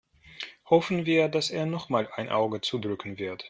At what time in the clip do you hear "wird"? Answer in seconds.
3.19-3.39